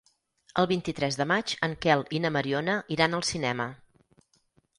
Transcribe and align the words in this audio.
El 0.61 0.67
vint-i-tres 0.69 1.19
de 1.19 1.27
maig 1.31 1.53
en 1.67 1.75
Quel 1.83 2.01
i 2.17 2.23
na 2.25 2.33
Mariona 2.39 2.79
iran 2.97 3.15
al 3.19 3.27
cinema. 3.35 3.71